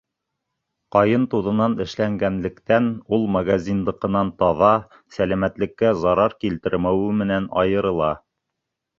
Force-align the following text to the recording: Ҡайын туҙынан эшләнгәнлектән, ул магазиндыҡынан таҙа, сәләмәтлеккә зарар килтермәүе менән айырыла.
Ҡайын 0.93 1.25
туҙынан 1.31 1.73
эшләнгәнлектән, 1.83 2.87
ул 3.17 3.27
магазиндыҡынан 3.35 4.31
таҙа, 4.39 4.69
сәләмәтлеккә 5.17 5.91
зарар 6.05 6.35
килтермәүе 6.45 7.13
менән 7.21 7.47
айырыла. 7.65 8.09